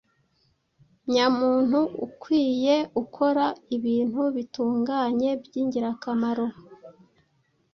[1.11, 3.45] Nyamuntu: ukwiye, ukora
[3.77, 6.45] ibintu bitunganye, by’ingirakamaro.